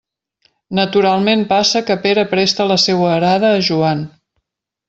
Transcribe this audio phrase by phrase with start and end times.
[0.79, 4.03] Naturalment passa que Pere presta la seua arada a Joan.